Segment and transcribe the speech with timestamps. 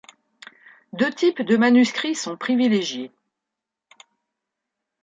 [0.93, 3.11] Deux types de manuscrits sont privilégiés.